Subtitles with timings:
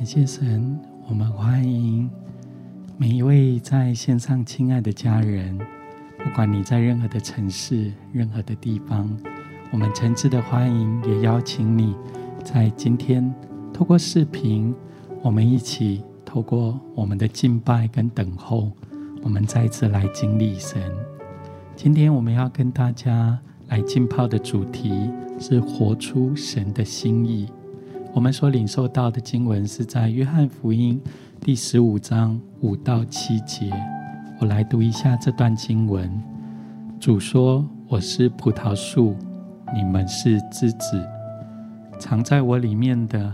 [0.00, 2.10] 感谢神，我们欢迎
[2.96, 5.58] 每一位在线上亲爱的家人，
[6.16, 9.14] 不管你在任何的城市、任何的地方，
[9.70, 11.94] 我们诚挚的欢迎，也邀请你
[12.42, 13.30] 在今天
[13.74, 14.74] 透过视频，
[15.20, 18.72] 我们一起透过我们的敬拜跟等候，
[19.20, 20.80] 我们再次来经历神。
[21.76, 27.46] 今天我们要跟大家来浸泡的主题是活出神的心意。
[28.12, 31.00] 我们所领受到的经文是在约翰福音
[31.40, 33.70] 第十五章五到七节。
[34.40, 36.10] 我来读一下这段经文。
[36.98, 39.14] 主说：“我是葡萄树，
[39.72, 41.06] 你们是枝子。
[42.00, 43.32] 藏在我里面的，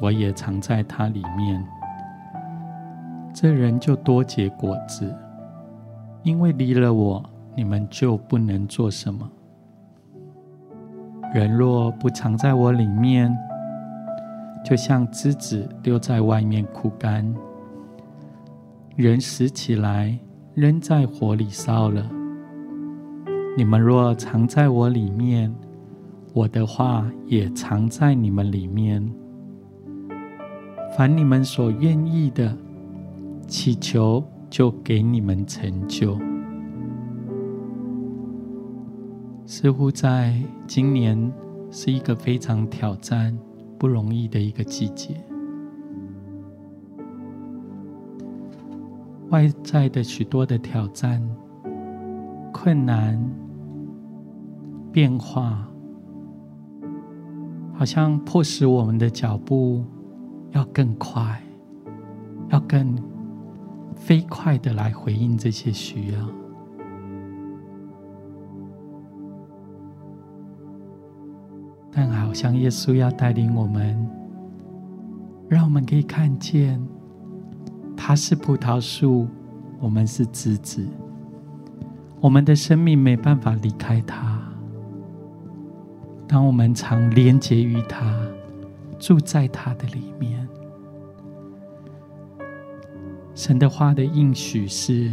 [0.00, 1.62] 我也藏在它里面。
[3.34, 5.14] 这人就多结果子，
[6.22, 7.24] 因为离了我。”
[7.56, 9.28] 你们就不能做什么。
[11.34, 13.36] 人若不藏在我里面，
[14.64, 17.34] 就像枝子丢在外面枯干。
[18.96, 20.18] 人拾起来，
[20.54, 22.10] 扔在火里烧了。
[23.56, 25.54] 你们若藏在我里面，
[26.34, 29.10] 我的话也藏在你们里面。
[30.96, 32.56] 凡你们所愿意的，
[33.46, 36.18] 祈求就给你们成就。
[39.46, 41.32] 似乎在今年
[41.70, 43.36] 是一个非常挑战、
[43.80, 45.18] 不容易的一个季节。
[49.30, 51.26] 外在的许多的挑战、
[52.52, 53.18] 困难、
[54.92, 55.66] 变化，
[57.72, 59.82] 好像迫使我们的脚步
[60.50, 61.42] 要更快，
[62.50, 62.94] 要更
[63.94, 66.39] 飞快的来回应这些需要。
[72.02, 73.94] 但好像耶稣要带领我们，
[75.50, 76.82] 让我们可以看见，
[77.94, 79.28] 他是葡萄树，
[79.78, 80.82] 我们是枝子，
[82.18, 84.40] 我们的生命没办法离开他。
[86.26, 88.18] 当我们常连结于他，
[88.98, 90.48] 住在他的里面，
[93.34, 95.12] 神的话的应许是，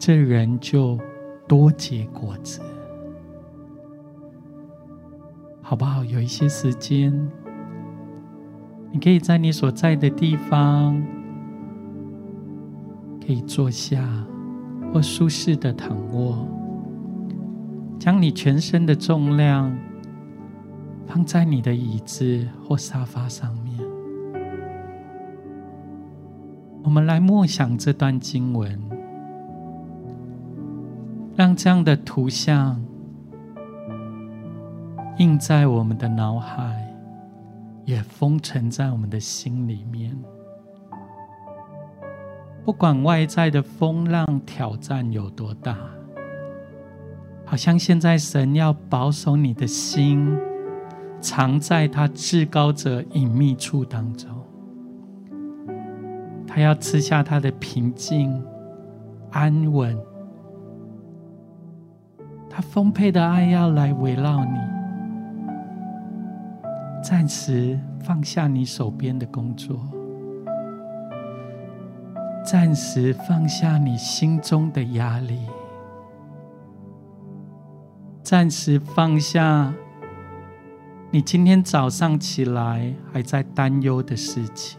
[0.00, 0.98] 这人就
[1.46, 2.60] 多结果子。
[5.62, 6.04] 好不好？
[6.04, 7.12] 有一些时间，
[8.90, 11.00] 你可以在你所在的地方，
[13.24, 14.06] 可以坐下
[14.92, 16.46] 或舒适的躺卧，
[17.98, 19.74] 将你全身的重量
[21.06, 23.78] 放在你的椅子或沙发上面。
[26.82, 28.78] 我们来默想这段经文，
[31.36, 32.82] 让这样的图像。
[35.22, 36.84] 印在我们的脑海，
[37.84, 40.18] 也封存在我们的心里面。
[42.64, 45.78] 不管外在的风浪挑战有多大，
[47.44, 50.36] 好像现在神要保守你的心，
[51.20, 54.28] 藏在他至高者隐秘处当中。
[56.48, 58.42] 他要吃下他的平静、
[59.30, 59.96] 安稳，
[62.50, 64.71] 他丰沛的爱要来围绕你。
[67.02, 69.76] 暂时放下你手边的工作，
[72.44, 75.40] 暂时放下你心中的压力，
[78.22, 79.74] 暂时放下
[81.10, 84.78] 你今天早上起来还在担忧的事情，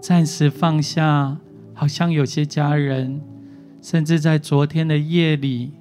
[0.00, 1.38] 暂时放下，
[1.72, 3.20] 好像有些家人，
[3.80, 5.72] 甚至在昨天的夜里，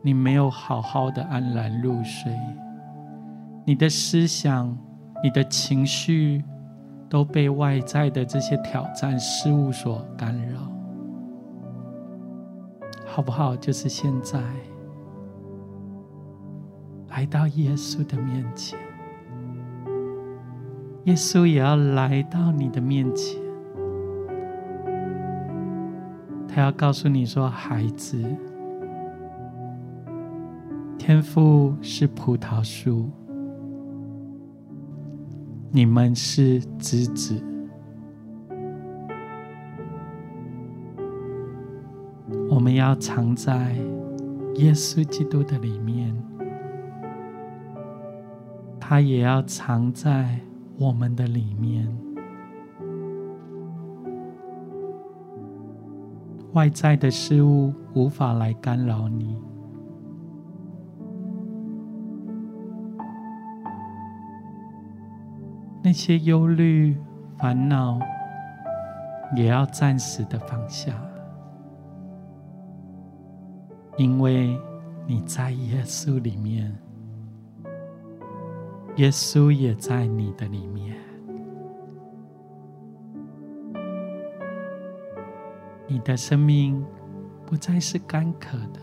[0.00, 2.32] 你没有好好的安然入睡。
[3.68, 4.78] 你的思想、
[5.24, 6.40] 你的情绪
[7.08, 10.70] 都被外在的这些挑战事物所干扰，
[13.04, 13.56] 好不好？
[13.56, 14.40] 就是现在，
[17.08, 18.78] 来到耶稣的面前，
[21.06, 23.42] 耶稣也要来到你的面前，
[26.46, 28.24] 他要告诉你说：“孩子，
[30.96, 33.10] 天赋是葡萄树。”
[35.76, 37.38] 你们是枝子，
[42.48, 43.74] 我们要藏在
[44.54, 46.16] 耶稣基督的里面，
[48.80, 50.40] 他也要藏在
[50.78, 51.86] 我们的里面。
[56.54, 59.36] 外在的事物无法来干扰你。
[65.86, 67.00] 那些忧虑、
[67.38, 68.00] 烦恼，
[69.36, 70.92] 也要暂时的放下，
[73.96, 74.58] 因为
[75.06, 76.76] 你在耶稣里面，
[78.96, 80.96] 耶稣也在你的里面。
[85.86, 86.84] 你的生命
[87.46, 88.80] 不再是干渴的，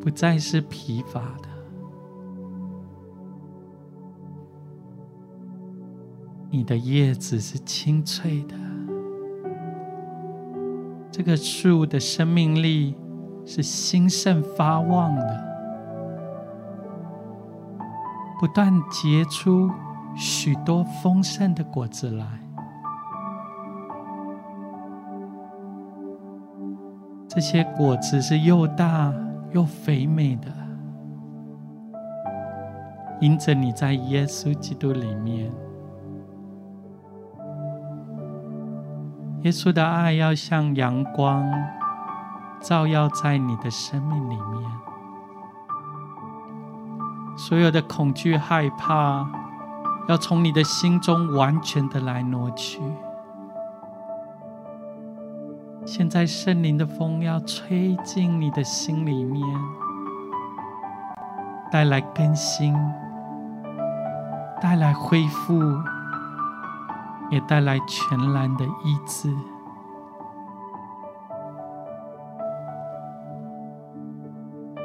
[0.00, 1.51] 不再是疲乏的。
[6.54, 8.54] 你的叶子是青翠的，
[11.10, 12.94] 这个树的生命力
[13.46, 15.44] 是兴盛发旺的，
[18.38, 19.70] 不断结出
[20.14, 22.26] 许多丰盛的果子来。
[27.26, 29.10] 这些果子是又大
[29.52, 30.52] 又肥美的，
[33.22, 35.50] 因着你在耶稣基督里面。
[39.42, 41.44] 耶稣的爱要像阳光，
[42.60, 44.70] 照耀在你的生命里面。
[47.36, 49.26] 所有的恐惧、害怕，
[50.06, 52.80] 要从你的心中完全的来挪去。
[55.84, 59.44] 现在圣灵的风要吹进你的心里面，
[61.72, 62.72] 带来更新，
[64.60, 65.60] 带来恢复。
[67.30, 69.34] 也带来全然的医治，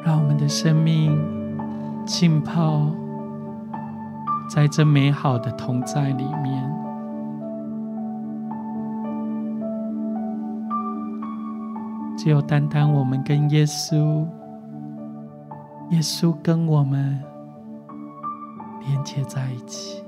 [0.03, 1.17] 让我们的生命
[2.05, 2.89] 浸泡
[4.49, 6.73] 在这美好的同在里面。
[12.17, 14.25] 只有单单我们跟耶稣，
[15.91, 17.21] 耶稣跟我们
[18.81, 20.06] 连接在一起。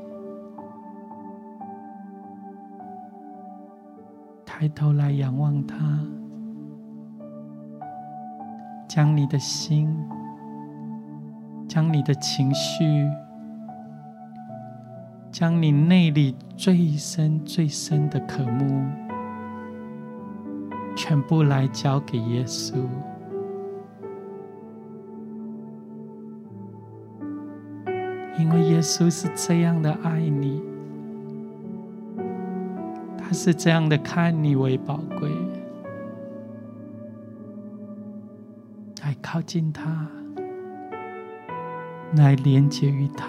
[4.59, 5.77] 抬头来仰望他，
[8.89, 9.97] 将你的心，
[11.65, 13.09] 将你的情绪，
[15.31, 18.83] 将你内里最深最深的渴慕，
[20.93, 22.75] 全部来交给耶稣，
[28.37, 30.68] 因为耶稣是这样的爱你。
[33.29, 35.29] 他是这样的看你为宝贵，
[39.03, 40.07] 来靠近他，
[42.15, 43.27] 来连接于他，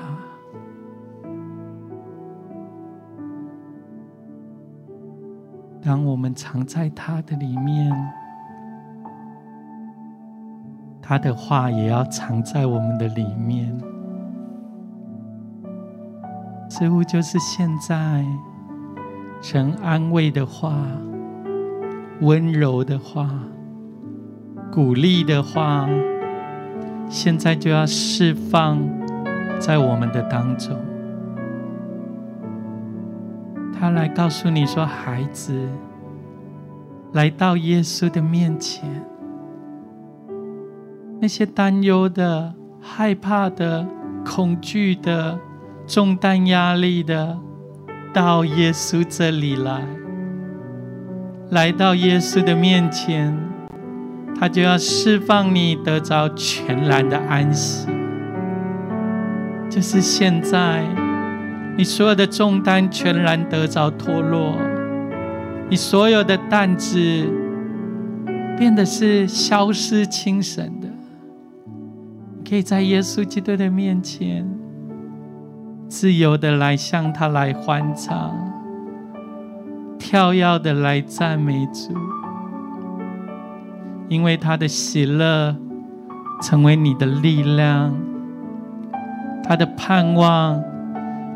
[5.83, 7.95] 当我们藏在他的里面，
[11.03, 13.79] 他的话也要藏在我们的里面，
[16.71, 18.25] 似乎就是现在。
[19.43, 20.75] 神安慰的话，
[22.21, 23.31] 温柔的话，
[24.71, 25.89] 鼓励的话，
[27.09, 28.79] 现在就要释放
[29.59, 30.77] 在我们的当中。
[33.73, 35.59] 他来告诉你说：“孩子，
[37.15, 39.03] 来到耶稣的面前，
[41.19, 43.87] 那些担忧的、害怕的、
[44.23, 45.39] 恐惧的、
[45.87, 47.39] 重担压力的。”
[48.13, 49.85] 到耶稣这里来，
[51.51, 53.37] 来到耶稣的面前，
[54.39, 57.89] 他就要释放你，得着全然的安息。
[59.71, 60.85] 就是现在，
[61.77, 64.57] 你所有的重担全然得着脱落，
[65.69, 66.99] 你所有的担子
[68.59, 70.89] 变得是消失轻省的，
[72.49, 74.60] 可以在耶稣基督的面前。
[75.91, 78.33] 自由的来向他来欢唱，
[79.99, 81.93] 跳跃的来赞美主，
[84.09, 85.57] 因为他的喜乐
[86.41, 87.93] 成为你的力量，
[89.43, 90.63] 他的盼望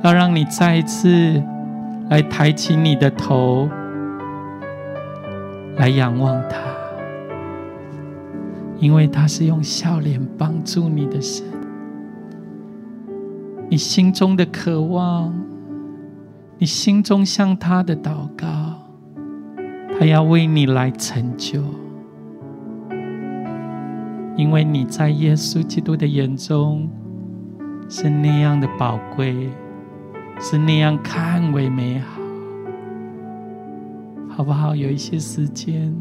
[0.05, 1.43] 要让你再一次
[2.09, 3.69] 来抬起你的头，
[5.79, 6.59] 来仰望他，
[8.79, 11.45] 因为他是用笑脸帮助你的神。
[13.71, 15.35] 你心中的渴望，
[16.59, 18.47] 你心中向他的祷告，
[19.99, 21.63] 他要为你来成就，
[24.37, 26.89] 因为你在耶稣基督的眼中
[27.89, 29.51] 是那样的宝贵，
[30.39, 32.21] 是那样看为美好，
[34.37, 34.77] 好不好？
[34.77, 35.93] 有一些时间，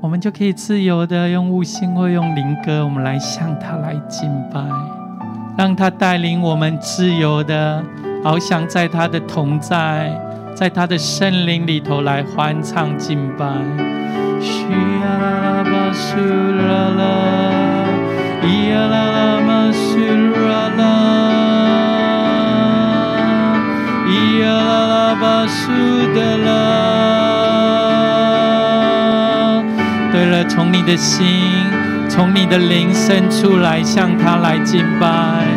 [0.00, 4.62] 我们就可以自由的用悟性或用灵歌，我们来向他来敬拜。
[5.56, 7.82] 让他带领我们自由的，
[8.24, 10.12] 翱翔在他的同在，
[10.54, 13.46] 在他的圣灵里头来欢唱敬拜。
[14.40, 14.66] 需
[15.00, 17.02] 要啦啦巴苏啦啦，
[18.42, 19.96] 咿呀啦啦嘛苏
[20.48, 20.82] 啦啦，
[24.08, 24.10] 咿
[24.42, 25.62] 呀啦啦巴苏
[26.14, 26.50] 的啦。
[30.10, 31.53] 对了，从你的心。
[32.14, 35.48] 从你的灵深处来向他来敬拜。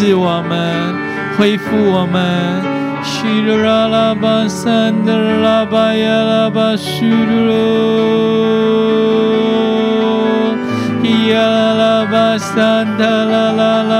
[0.00, 0.96] 治我们，
[1.36, 2.16] 恢复我们。
[3.04, 3.54] 西罗
[3.88, 7.52] 拉巴三德拉巴亚拉巴苏罗，
[11.02, 13.94] 伊亚拉巴三德拉拉拉，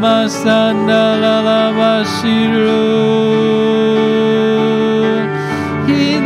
[0.00, 2.66] 巴桑达拉拉巴西罗，
[5.86, 6.20] 因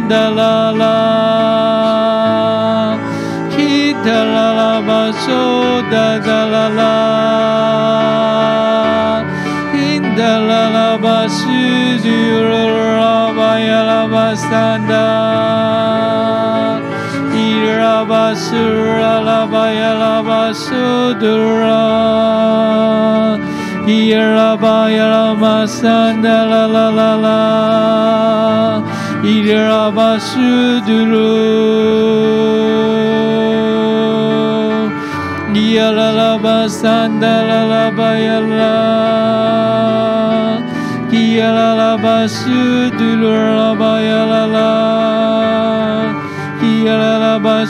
[0.00, 0.80] 桑达啦啦，
[3.74, 5.40] 因达啦啦巴苏
[29.22, 29.28] 达
[37.20, 37.90] 达啦
[38.40, 38.62] 啦，
[41.12, 44.70] 因达啦啦巴西罗拉巴呀啦巴桑
[45.90, 46.40] 达。
[47.20, 47.68] 拉巴苏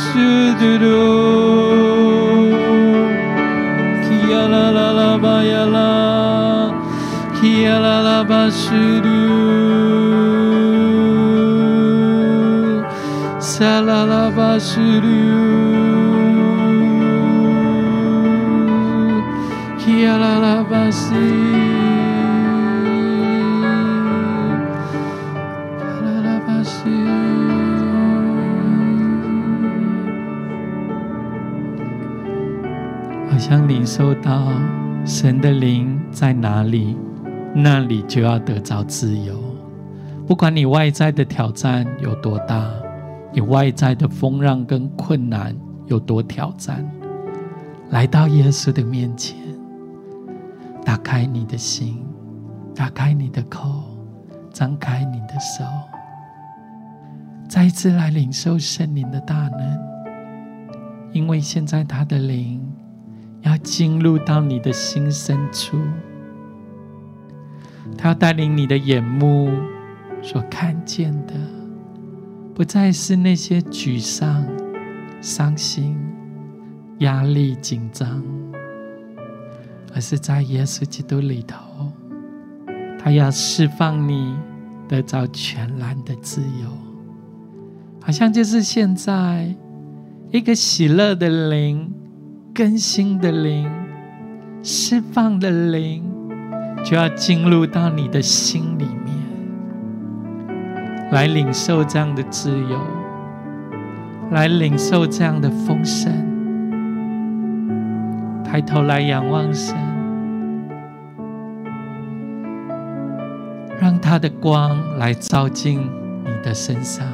[4.71, 6.73] 拉拉巴呀拉巴苏德拉，
[7.43, 7.91] 伊呀拉
[8.23, 9.10] 巴呀拉玛桑
[14.61, 15.09] 拉巴苏鲁，
[19.79, 21.15] 基亚拉拉巴西。
[33.51, 34.53] 当领受到
[35.05, 36.97] 神的灵在哪里，
[37.53, 39.35] 那里就要得着自由。
[40.25, 42.71] 不管你外在的挑战有多大，
[43.33, 45.55] 你外在的风浪跟困难
[45.87, 46.89] 有多挑战，
[47.91, 49.37] 来到耶稣的面前，
[50.85, 52.05] 打开你的心，
[52.75, 53.85] 打开你的口，
[54.53, 55.65] 张开你的手，
[57.49, 59.79] 再一次来领受圣灵的大能，
[61.13, 62.61] 因为现在他的灵。
[63.43, 65.79] 要进入到你的心深处，
[67.97, 69.51] 他要带领你的眼目
[70.21, 71.33] 所看见的，
[72.61, 74.45] 不再是那些沮丧、
[75.23, 75.97] 伤心、
[76.99, 78.23] 压力、紧张，
[79.95, 81.57] 而是在耶稣基督里头，
[82.99, 84.37] 他要释放你，
[84.87, 86.69] 得到全然的自由，
[88.03, 89.57] 好像就是现在
[90.31, 91.91] 一个喜乐的灵。
[92.53, 93.71] 更新的灵，
[94.63, 96.05] 释放的灵，
[96.85, 99.10] 就要进入到你的心里面，
[101.11, 102.81] 来领受这样的自由，
[104.31, 106.13] 来领受这样的丰盛。
[108.45, 109.77] 抬头来仰望神，
[113.81, 115.81] 让他的光来照进
[116.25, 117.07] 你的身上，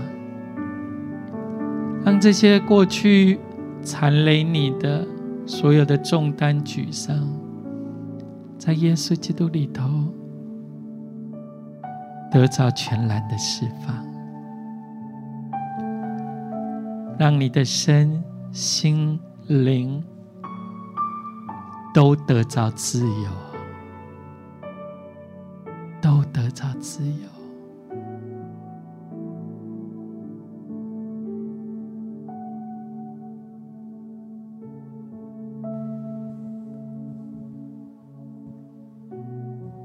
[2.04, 3.38] 让这些过去
[3.82, 5.06] 缠累你的
[5.44, 7.14] 所有的重担、沮丧，
[8.58, 9.95] 在耶稣基督里头
[12.36, 13.96] 得着全然的释放，
[17.18, 20.04] 让你的身心灵
[21.94, 23.30] 都得着自由，
[26.02, 27.14] 都得着自由。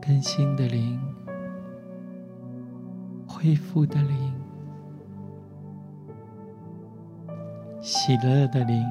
[0.02, 1.00] 更新的灵，
[3.42, 4.34] 恢复的灵，
[7.82, 8.86] 喜乐的灵，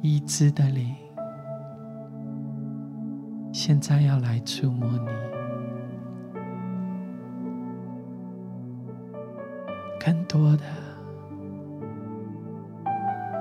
[0.00, 0.94] 医治的灵，
[3.52, 5.08] 现在要来触摸你，
[9.98, 10.62] 更多的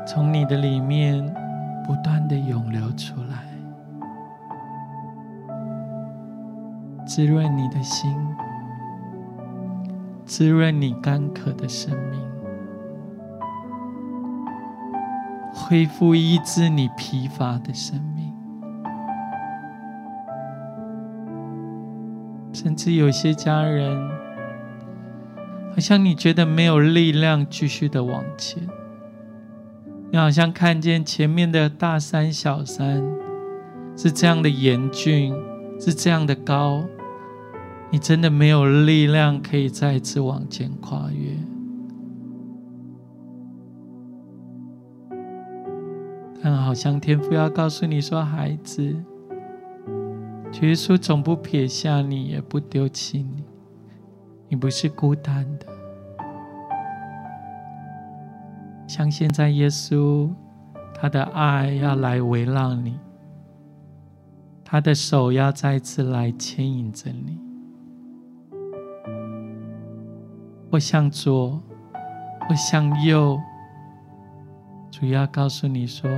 [0.07, 1.23] 从你的里面
[1.85, 3.48] 不断的涌流出来。
[7.09, 8.15] 滋润你的心，
[10.27, 12.21] 滋润你干渴的生命，
[15.51, 18.31] 恢复医治你疲乏的生命。
[22.53, 24.07] 甚至有些家人，
[25.71, 28.61] 好像你觉得没有力量继续的往前，
[30.11, 33.03] 你好像看见前面的大山、小山
[33.97, 35.33] 是这样的严峻，
[35.79, 36.83] 是这样的高。
[37.91, 41.31] 你真的没有力量可以再次往前跨越，
[46.41, 48.83] 但好像天父要告诉你说：“孩子，
[50.61, 53.43] 耶稣总不撇下你，也不丢弃你，
[54.49, 55.65] 你不是孤单的。
[58.87, 60.29] 像现在耶稣，
[60.93, 62.99] 他的爱要来围绕你，
[64.63, 67.39] 他的手要再次来牵引着你。”
[70.71, 71.61] 或向左，
[72.47, 73.39] 或向右，
[74.91, 76.09] 主要告诉你说：“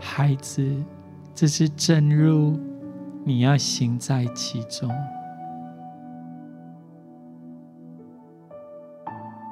[0.00, 0.82] 孩子，
[1.34, 2.58] 这是正路，
[3.24, 4.90] 你要行在其中。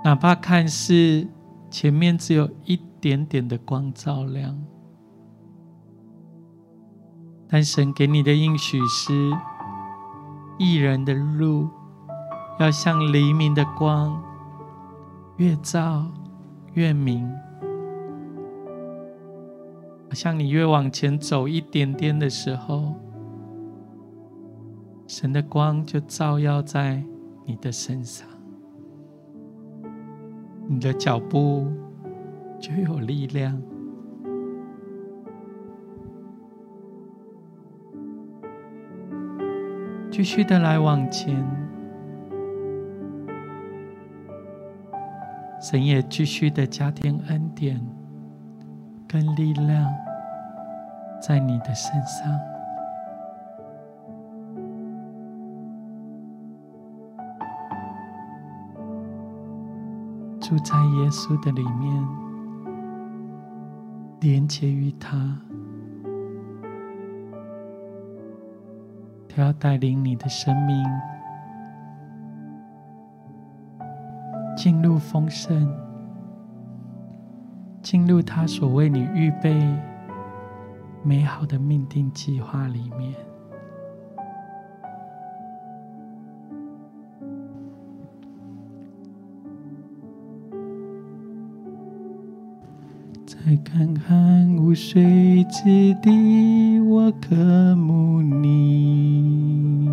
[0.05, 1.29] 哪怕看似
[1.71, 4.59] 前面只有一点点的光照亮，
[7.47, 9.12] 但神给你的应许是
[10.59, 11.71] 义人的路。”
[12.59, 14.23] 要像黎明的光，
[15.37, 16.07] 越照
[16.75, 17.29] 越明。
[20.09, 22.95] 好像你越往前走一点点的时候，
[25.07, 27.03] 神的光就照耀在
[27.47, 28.29] 你的身上，
[30.69, 31.67] 你的脚步
[32.61, 33.61] 就有力量，
[40.11, 41.72] 继续的来往前。
[45.62, 47.81] 神也继续的加添恩典
[49.07, 49.88] 跟力量
[51.20, 52.40] 在你的身上，
[60.40, 62.09] 住在耶稣的里面，
[64.20, 65.16] 连接于他，
[69.29, 70.85] 他要带领你的生命。
[74.62, 75.68] 进入丰盛，
[77.83, 79.61] 进入他所为你预备
[81.03, 83.12] 美好的命定计划里面。
[93.27, 99.90] 在干旱无水之地，我渴慕你。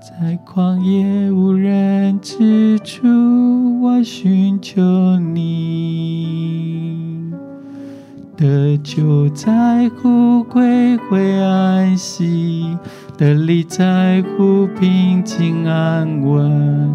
[0.00, 2.38] 在旷野无人之
[2.84, 6.52] 处，我寻求你。
[8.36, 12.76] 得救在乎归回安息，
[13.16, 16.94] 得力在乎平静安稳。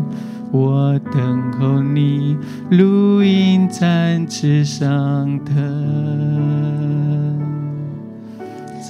[0.52, 2.38] 我等候你，
[2.70, 5.56] 如鹰展翅上腾。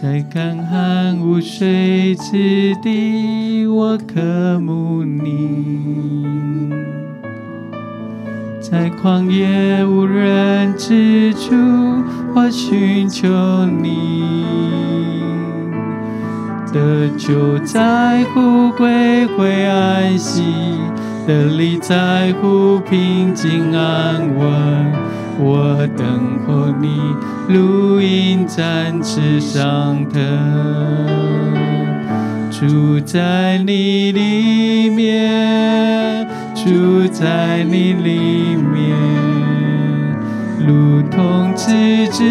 [0.01, 6.18] 在干旱无水之地，我渴慕你；
[8.71, 11.55] 在旷野无人之处，
[12.35, 13.27] 我寻求
[13.65, 14.45] 你。
[16.71, 20.43] 得救在乎归回安息，
[21.25, 24.93] 得力在乎平静安稳。
[25.39, 26.05] 我等
[26.45, 26.99] 候你，
[27.47, 30.21] 如鹰展翅上腾，
[32.51, 36.27] 住在你里面，
[36.61, 38.93] 住在你里面，
[40.59, 42.21] 如同枝子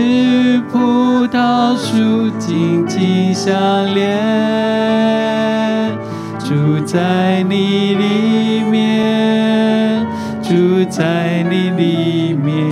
[0.71, 4.07] 葡萄树紧紧相连，
[6.39, 10.07] 住在你里面，
[10.43, 12.69] 住在你里面。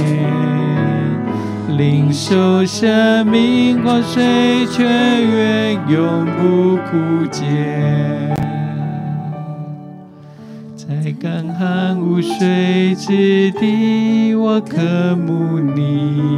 [1.79, 4.87] 领受生命活水泉
[5.27, 8.36] 源，永不枯竭。
[11.07, 16.35] 在干旱无水之地，我渴慕你；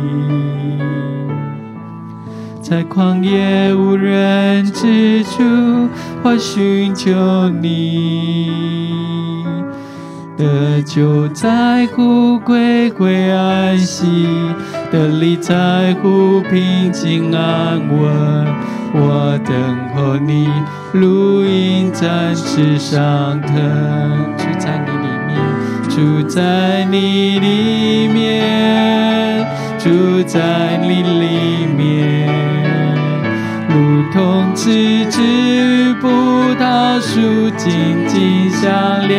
[2.60, 5.42] 在旷野无人之处，
[6.22, 9.17] 我寻求你。
[10.38, 14.24] 的就在乎归归安息，
[14.92, 18.46] 得力在乎平静安稳。
[18.94, 19.52] 我等
[19.96, 20.48] 候你，
[20.92, 23.52] 如鹰展翅上腾，
[24.38, 25.36] 住在你里面，
[25.90, 29.44] 住在你里面，
[29.76, 32.28] 住在你里面，
[34.12, 35.20] 同枝子
[36.00, 36.08] 葡
[36.58, 39.16] 萄树紧紧相连。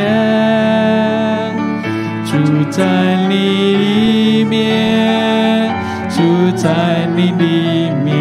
[2.26, 2.38] 住
[2.70, 2.84] 在
[3.28, 3.34] 你
[3.76, 5.74] 里面，
[6.10, 6.22] 住
[6.56, 8.12] 在你里面，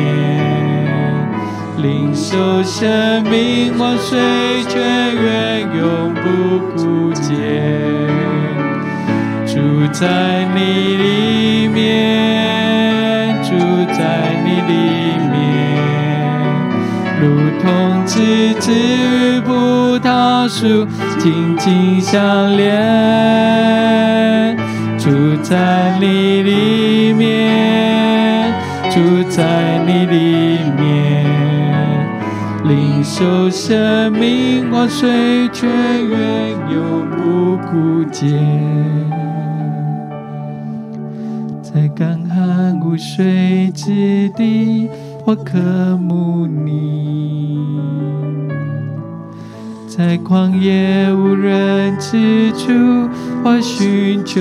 [1.79, 4.19] 领受生命万水
[4.69, 4.81] 泉
[5.15, 7.33] 源，永不枯竭。
[9.47, 10.59] 住在你
[10.97, 13.49] 里面，住
[13.93, 13.99] 在
[14.45, 14.73] 你里，
[17.69, 18.73] 如同枝子
[19.43, 20.87] 葡萄树
[21.19, 24.57] 紧紧相连。
[24.99, 28.51] 住在你里面，
[28.91, 31.27] 住在你里面，
[32.65, 35.69] 领受生命活水泉
[36.09, 38.27] 源，永不枯竭。
[41.63, 44.89] 在干旱无水之地，
[45.29, 45.59] 我渴
[45.99, 47.69] 慕你；
[49.87, 52.73] 在旷野无人之处。
[53.45, 54.41] 我寻求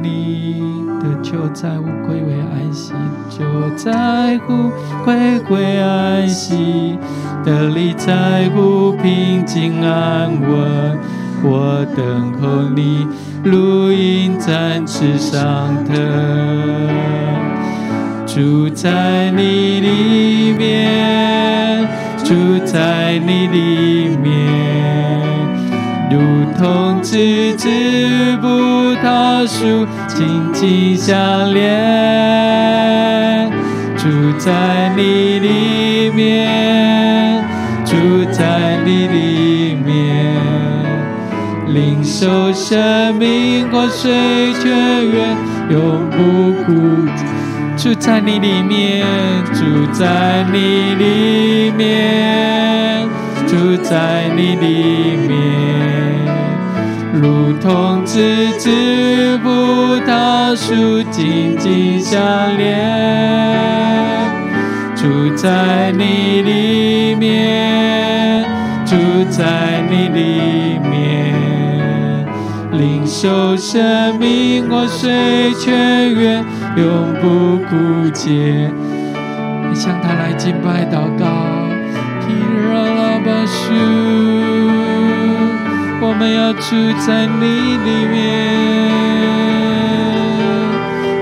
[0.00, 0.62] 你
[1.00, 2.92] 的救，在乎归为安息，
[3.28, 4.70] 就在乎
[5.04, 6.96] 归归安息，
[7.44, 10.98] 得力在乎平静安稳。
[11.42, 13.08] 我等候你，
[13.42, 15.96] 如鹰展翅上腾，
[18.28, 21.88] 住在你里面，
[22.22, 24.28] 住在你里面。
[26.10, 26.20] 如
[26.58, 27.66] 同枝子
[28.40, 28.46] 葡
[29.02, 33.50] 萄树紧紧相连，
[33.96, 34.06] 住
[34.38, 37.42] 在你里面，
[37.86, 37.96] 住
[38.30, 40.36] 在你里面，
[41.68, 44.12] 领受生命活水
[44.62, 44.70] 泉
[45.10, 45.36] 源，
[45.70, 46.72] 永不枯
[47.16, 47.24] 竭。
[47.78, 49.06] 住在你里面，
[49.54, 53.08] 住在你里面，
[53.46, 55.38] 住在你里面。
[57.14, 62.20] 如同枝子葡萄树紧紧相
[62.56, 62.76] 连，
[64.96, 68.44] 住在你里面，
[68.84, 68.96] 住
[69.30, 72.26] 在你里面，
[72.72, 76.44] 领受生命活水泉源，
[76.78, 78.70] 永不枯竭。
[79.68, 81.26] 你向他来敬拜祷告。
[86.00, 86.60] 我们要住
[87.04, 87.42] 在你
[87.84, 88.16] 里面，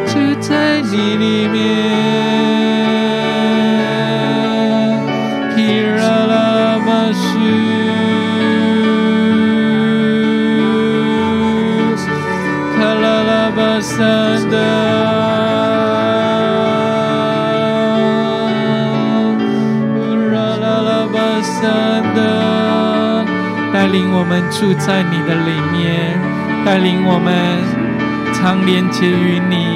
[0.06, 2.25] 住在你里面。
[24.12, 26.18] 我们住在你的里面，
[26.64, 27.32] 带领我们
[28.32, 29.66] 常连接于你，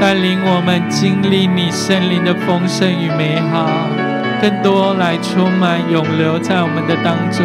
[0.00, 3.68] 带领我们经历你圣灵的丰盛与美好，
[4.40, 7.44] 更多来充满永留在我们的当中。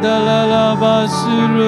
[0.07, 1.59] 啦啦啦，巴苏鲁，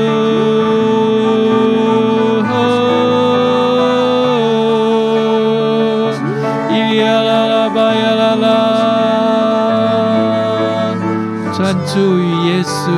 [11.53, 12.89] 专注于耶稣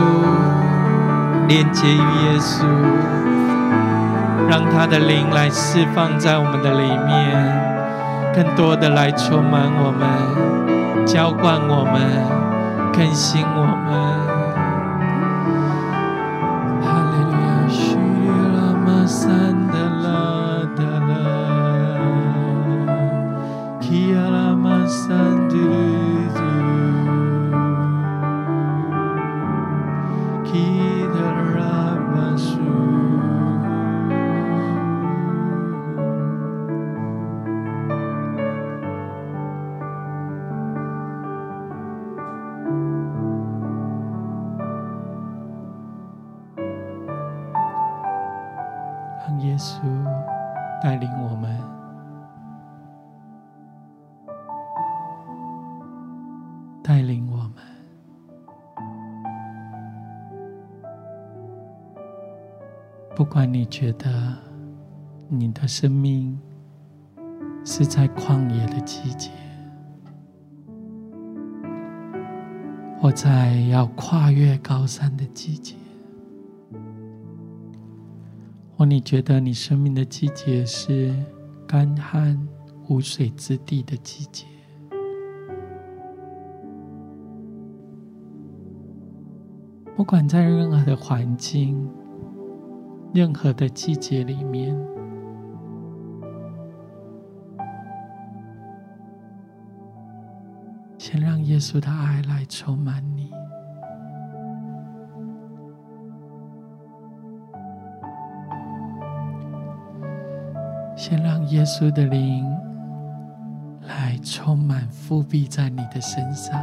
[1.48, 2.64] 连接于耶稣，
[4.48, 7.36] 让他的灵来释放在我们的里面，
[8.36, 12.00] 更多的来充满我们，浇灌我们，
[12.94, 14.11] 更新我们。
[63.32, 64.38] 不管你觉得
[65.30, 66.38] 你的生命
[67.64, 69.32] 是在旷野的季节，
[73.00, 75.78] 或在要跨越高山的季节，
[78.76, 81.16] 或你觉得你生命的季节是
[81.66, 82.38] 干旱
[82.90, 84.46] 无水之地的季节，
[89.96, 91.90] 不管在任何的环境。
[93.14, 94.74] 任何的季节里面，
[100.98, 103.30] 先让耶稣的爱来充满你，
[110.96, 112.46] 先让耶稣的灵
[113.82, 116.58] 来充满、复辟在你的身上。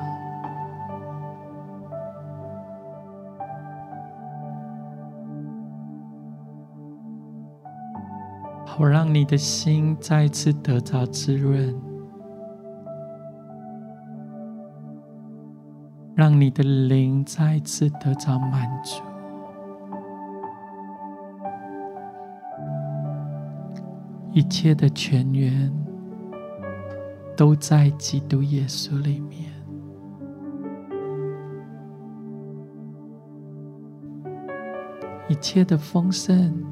[8.81, 11.75] 我让你的心再次得着滋润，
[16.14, 19.03] 让你的灵再次得着满足。
[24.33, 25.73] 一切的泉源
[27.37, 29.51] 都在基督耶稣里面，
[35.29, 36.67] 一切的丰盛。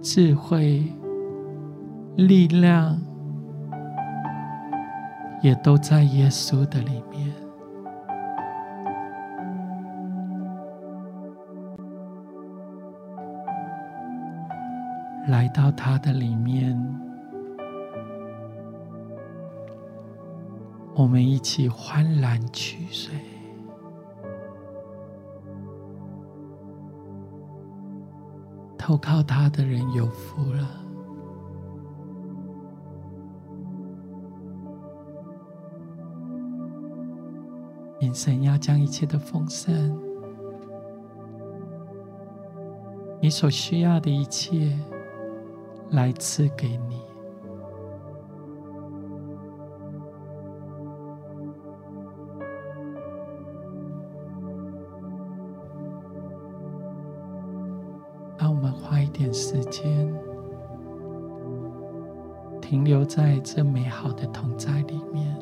[0.00, 0.84] 智慧、
[2.16, 2.98] 力量，
[5.42, 7.32] 也都在耶稣的里面。
[15.26, 16.74] 来到他的里面，
[20.94, 23.14] 我们一起欢然取水。
[28.88, 30.66] 投靠他的人有福了。
[38.14, 39.96] 神要将一切的丰盛，
[43.20, 44.76] 你所需要的一切，
[45.90, 47.07] 来赐给你。
[58.58, 60.12] 我们花一点时间
[62.60, 65.32] 停留在这美好的同在里面。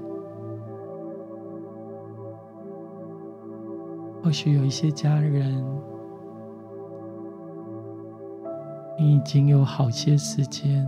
[4.23, 5.65] 或许有一些家人，
[8.99, 10.87] 你已经有好些时间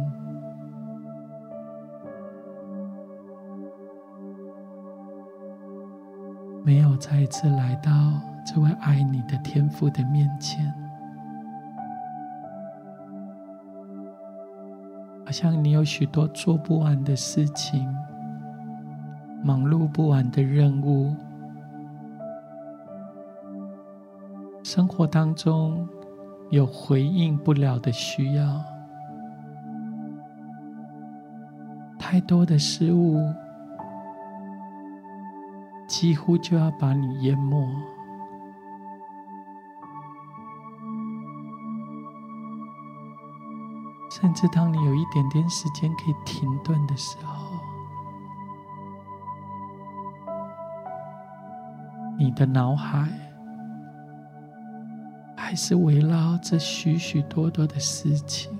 [6.63, 7.91] 没有再一次来到
[8.45, 10.88] 这位爱你的天父的面前。
[15.41, 17.89] 像你有许多做不完的事情，
[19.41, 21.15] 忙碌不完的任务，
[24.65, 25.89] 生活当中
[26.51, 28.61] 有回应不了的需要，
[32.01, 33.23] 太多的事物
[35.87, 37.65] 几乎就要把你淹没。
[44.21, 47.53] 甚至当你有一点点时间可以停顿的时候，
[52.19, 53.09] 你的脑海
[55.37, 58.59] 还是围绕着许许多多的事情，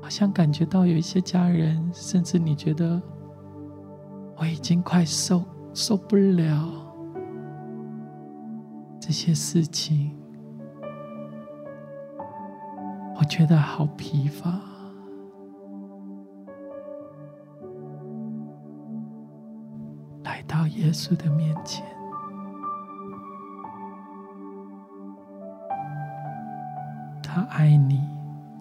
[0.00, 3.02] 好像感觉到有一些家人，甚至你觉得
[4.38, 6.66] 我已经快受受不了
[8.98, 10.16] 这些事情。
[13.26, 14.48] 觉得好疲乏，
[20.24, 21.84] 来到耶稣的面前，
[27.22, 28.00] 他爱你，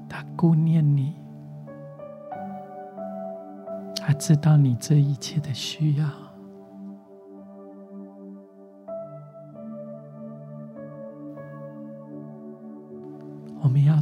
[0.10, 1.16] 他顾念你，
[4.02, 6.25] 他知道你这一切的需要。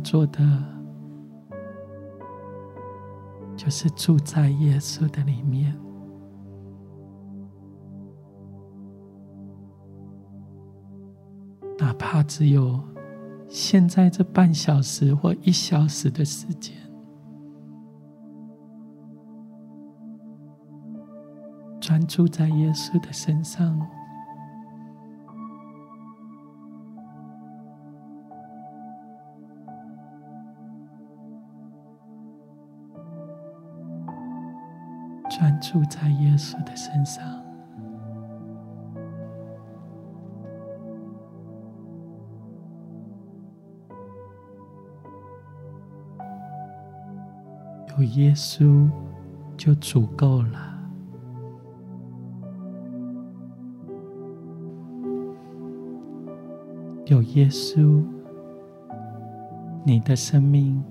[0.03, 0.39] 做的，
[3.55, 5.73] 就是住在耶稣的里面，
[11.77, 12.79] 哪怕只有
[13.47, 16.75] 现在这半小时或一小时的时间，
[21.79, 23.79] 专注在耶稣的身上。
[35.73, 37.23] 住在耶稣的身上，
[47.97, 48.87] 有耶稣
[49.57, 50.79] 就足够了。
[57.07, 58.05] 有耶稣，
[59.83, 60.83] 你的生命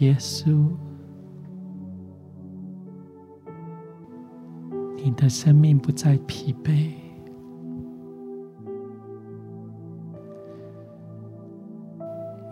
[0.00, 0.70] 耶稣，
[4.96, 6.94] 你的生命不再疲惫；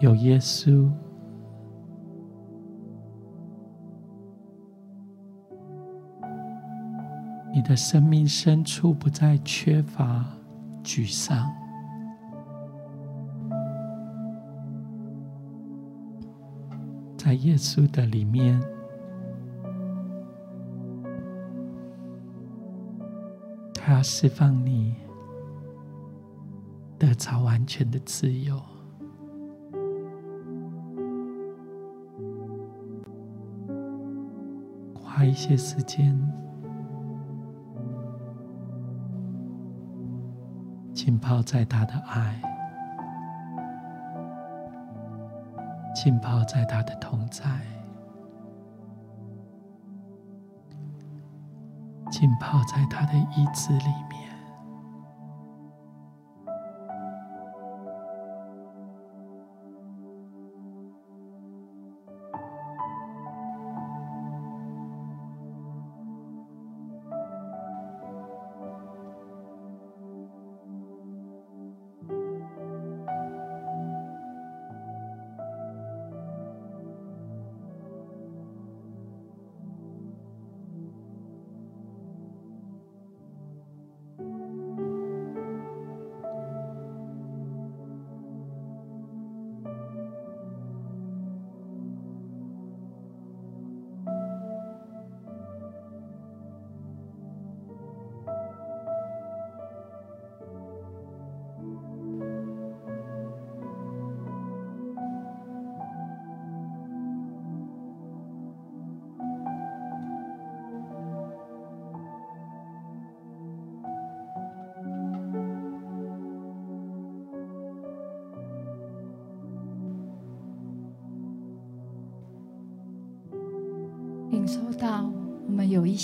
[0.01, 0.91] 有耶稣，
[7.55, 10.23] 你的生命深处不再缺乏、
[10.85, 11.58] 沮丧。
[17.29, 18.59] 在耶稣的里面，
[23.75, 24.95] 他要释放你，
[26.99, 28.59] 得着完全的自由。
[34.95, 36.19] 花一些时间，
[40.95, 42.48] 浸泡在他的爱。
[46.01, 47.43] 浸泡在他的同在，
[52.09, 54.28] 浸泡在他的意志里面。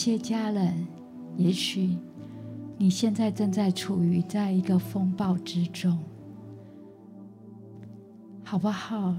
[0.04, 0.86] 些家人，
[1.38, 1.96] 也许
[2.76, 5.98] 你现在正在处于在一个风暴之中，
[8.44, 9.14] 好不好？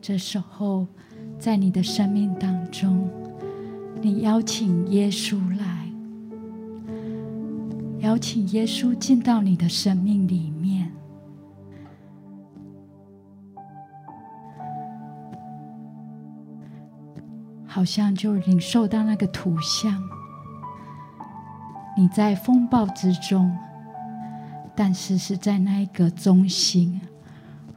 [0.00, 0.86] 这时候
[1.38, 3.06] 在你的生命当中，
[4.00, 5.92] 你邀请耶稣来，
[7.98, 10.90] 邀请耶稣进到你的生命里面，
[17.66, 20.02] 好像就领受到那个图像。
[22.00, 23.54] 你在风暴之中，
[24.74, 26.98] 但是是在那一个中心，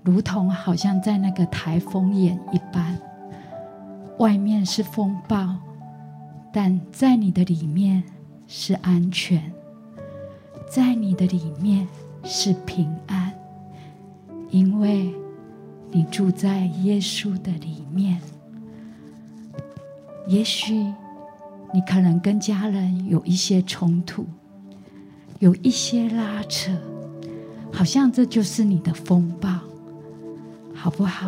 [0.01, 2.97] 如同好像在那个台风眼一般。
[4.19, 5.57] 外面是风暴，
[6.53, 8.01] 但在你的里面
[8.47, 9.51] 是安全，
[10.71, 11.85] 在你的里面
[12.23, 13.33] 是平安，
[14.51, 15.13] 因为
[15.91, 18.21] 你住在耶稣的里面。
[20.27, 20.93] 也许。
[21.73, 24.25] 你可能跟家人有一些冲突，
[25.39, 26.71] 有一些拉扯，
[27.71, 29.59] 好像这就是你的风暴，
[30.73, 31.27] 好不好？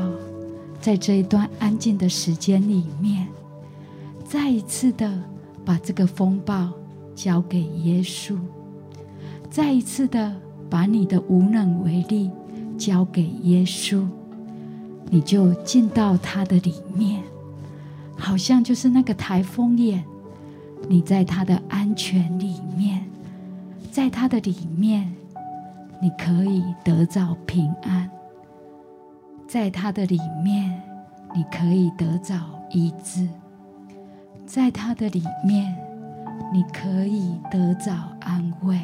[0.79, 3.27] 在这一段安静的时间里面，
[4.23, 5.19] 再一次的
[5.65, 6.69] 把这个风暴
[7.15, 8.37] 交给耶稣，
[9.49, 10.35] 再一次的
[10.69, 12.29] 把你的无能为力
[12.77, 14.05] 交给耶稣，
[15.09, 17.23] 你就进到他的里面，
[18.15, 20.03] 好像就是那个台风眼。
[20.87, 23.03] 你在他的安全里面，
[23.91, 25.11] 在他的里面，
[25.99, 28.07] 你可以得着平安；
[29.47, 30.81] 在他的里面，
[31.33, 32.35] 你可以得着
[32.69, 33.27] 医治；
[34.45, 35.75] 在他的里面，
[36.53, 38.79] 你可以得着安慰。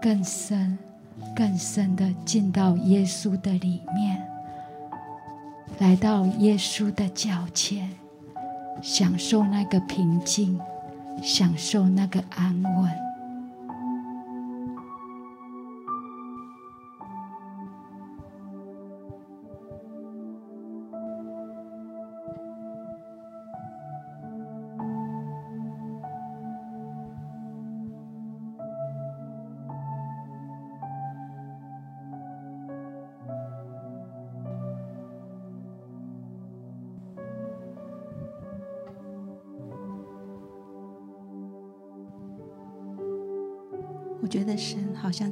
[0.00, 0.78] 更深、
[1.34, 4.24] 更深的进到耶稣的里面，
[5.80, 7.90] 来到耶稣的脚前。
[8.82, 10.58] 享受那个平静，
[11.22, 13.05] 享受那个安稳。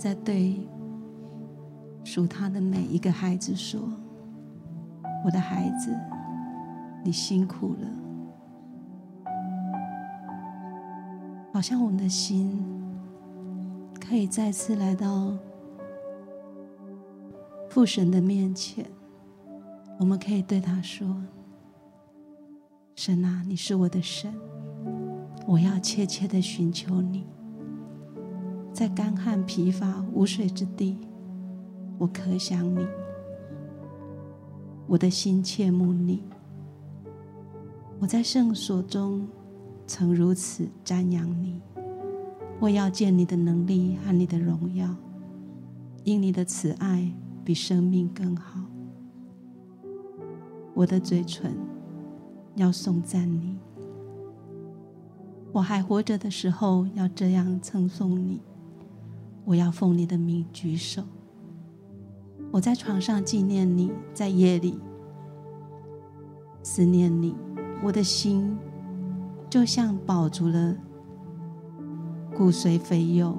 [0.05, 0.61] 在对
[2.05, 3.80] 属他的每一个孩子说
[5.24, 5.98] ：“我的孩子，
[7.02, 7.88] 你辛苦了。”
[11.55, 12.62] 好像我们的心
[13.98, 15.32] 可以再次来到
[17.70, 18.84] 父神的面前，
[19.98, 21.16] 我们可以对他说
[22.94, 24.34] ：“神啊，你是我的神，
[25.46, 27.26] 我要切切的寻求你。”
[28.75, 30.99] 在干旱疲乏无水之地，
[31.97, 32.85] 我可想你，
[34.89, 36.25] 我的心切慕你。
[38.01, 39.29] 我在圣所中
[39.87, 41.62] 曾如此瞻仰你，
[42.59, 44.93] 我要见你的能力和你的荣耀，
[46.03, 47.09] 因你的慈爱
[47.45, 48.61] 比生命更好。
[50.75, 51.55] 我的嘴唇
[52.57, 53.57] 要颂赞你，
[55.53, 58.41] 我还活着的时候要这样称颂你。
[59.45, 61.03] 我要奉你的名举手，
[62.51, 64.78] 我在床上纪念你，在夜里
[66.62, 67.34] 思念你，
[67.82, 68.57] 我的心
[69.51, 70.74] 就像饱足了
[72.34, 73.36] 骨髓肥油，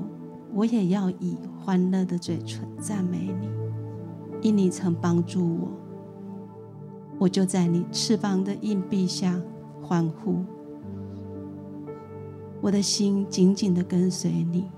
[0.54, 3.50] 我也要以欢乐的嘴唇赞美你，
[4.48, 5.72] 因你曾帮助我，
[7.18, 9.42] 我就在你翅膀的硬币下
[9.82, 10.46] 欢呼，
[12.62, 14.70] 我的心紧紧的跟随你。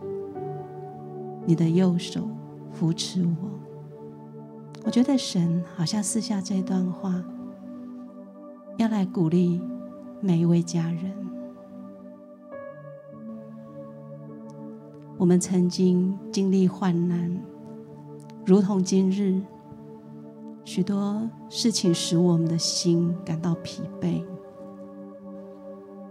[1.49, 2.27] 你的右手
[2.73, 3.49] 扶持我，
[4.83, 7.23] 我觉得神好像赐下这段话，
[8.75, 9.61] 要来鼓励
[10.19, 11.15] 每一位家人。
[15.17, 17.41] 我们曾经经历患难，
[18.45, 19.41] 如同今日，
[20.65, 24.21] 许多事情使我们的心感到疲惫。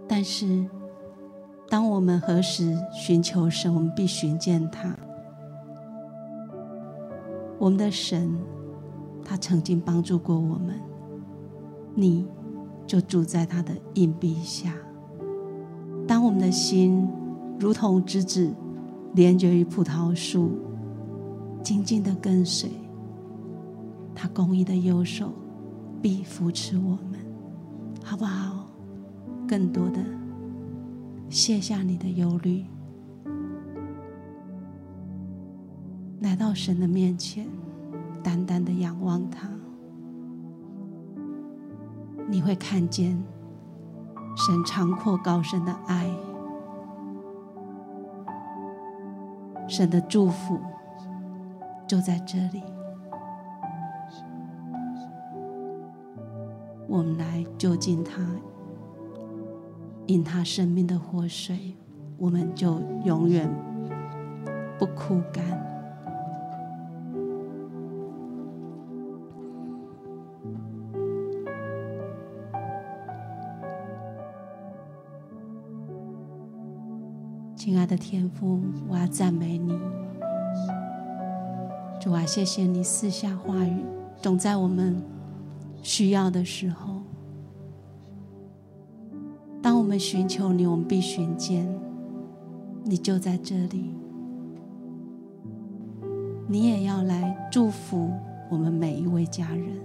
[0.07, 0.65] 但是，
[1.69, 4.97] 当我们何时寻求神，我们必寻见他。
[7.59, 8.37] 我们的神，
[9.23, 10.79] 他曾经帮助过我们，
[11.95, 12.27] 你
[12.85, 14.73] 就住在他的荫庇下。
[16.07, 17.07] 当我们的心
[17.59, 18.53] 如同枝子
[19.13, 20.51] 连结于葡萄树，
[21.63, 22.69] 紧紧的跟随
[24.15, 25.33] 他公义的右手，
[26.01, 27.19] 必扶持我们，
[28.03, 28.67] 好不好？
[29.47, 29.99] 更多的
[31.29, 32.65] 卸下你的忧虑。
[36.19, 37.47] 来到神的面前，
[38.23, 39.47] 单单的仰望他。
[42.27, 43.11] 你会看见
[44.35, 46.09] 神长阔高深的爱，
[49.67, 50.59] 神的祝福
[51.87, 52.63] 就在这里。
[56.87, 58.21] 我们来就近他，
[60.07, 61.75] 饮他生命的活水，
[62.17, 63.47] 我们就永远
[64.79, 65.66] 不枯干。
[77.77, 79.77] 爱的天父，我要赞美你，
[82.01, 83.83] 主啊，谢谢你四下话语，
[84.21, 85.01] 总在我们
[85.83, 87.01] 需要的时候。
[89.61, 91.67] 当我们寻求你，我们必寻见，
[92.83, 93.93] 你就在这里。
[96.47, 98.09] 你也要来祝福
[98.49, 99.77] 我们每一位家人，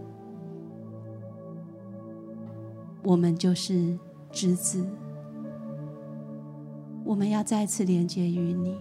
[3.03, 3.99] 我们就是
[4.31, 4.87] 枝子。
[7.13, 8.75] 我们要再次连接于你，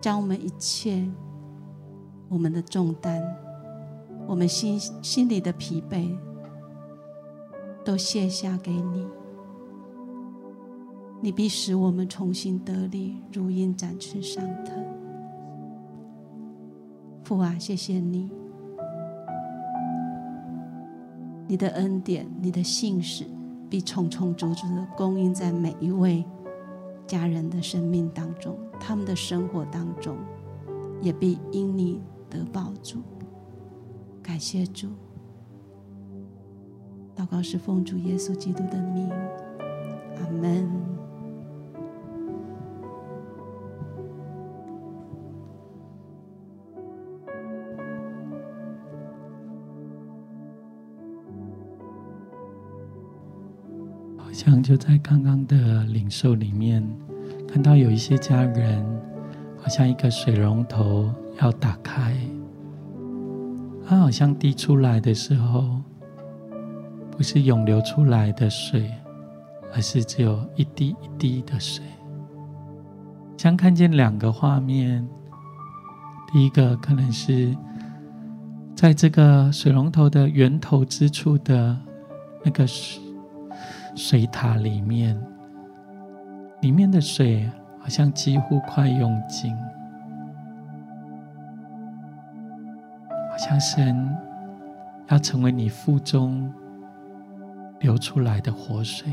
[0.00, 1.04] 将我们一切、
[2.28, 3.20] 我们的重担、
[4.28, 6.16] 我们心心里的疲惫，
[7.84, 9.04] 都卸下给你。
[11.20, 14.72] 你必使我们重新得力，如鹰展翅上腾。
[17.24, 18.30] 父啊，谢谢你，
[21.48, 23.26] 你的恩典、你的信实，
[23.68, 26.24] 必重重足足的供应在每一位。
[27.08, 30.18] 家人的生命当中，他们的生活当中，
[31.00, 33.02] 也必因你得保住。
[34.22, 34.88] 感谢主，
[37.16, 39.08] 祷告是奉主耶稣基督的名，
[40.18, 40.97] 阿门。
[54.38, 56.80] 像就在刚刚的领受里面，
[57.48, 58.86] 看到有一些家人，
[59.60, 62.14] 好像一个水龙头要打开，
[63.84, 65.80] 它好像滴出来的时候，
[67.10, 68.88] 不是涌流出来的水，
[69.74, 71.84] 而是只有一滴一滴的水。
[73.36, 75.04] 像看见两个画面，
[76.32, 77.52] 第一个可能是
[78.76, 81.76] 在这个水龙头的源头之处的
[82.44, 83.02] 那个水。
[83.98, 85.20] 水塔里面，
[86.60, 89.52] 里面的水好像几乎快用尽，
[93.28, 94.16] 好像神
[95.08, 96.48] 要成为你腹中
[97.80, 99.12] 流出来的活水，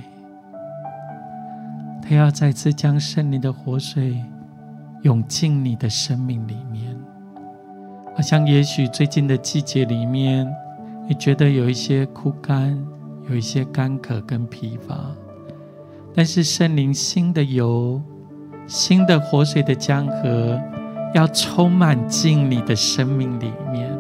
[2.00, 4.24] 他要再次将圣灵的活水
[5.02, 6.96] 涌进你的生命里面，
[8.16, 10.48] 好像也许最近的季节里面，
[11.08, 12.95] 你觉得有一些枯干。
[13.30, 14.96] 有一些干渴跟疲乏，
[16.14, 18.02] 但是圣灵新的油、
[18.68, 20.60] 新的活水的江河，
[21.14, 23.92] 要充满进你的生命里面。